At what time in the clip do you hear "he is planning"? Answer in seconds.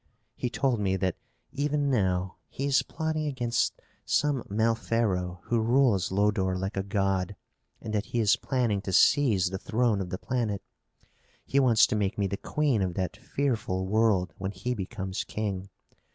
8.05-8.81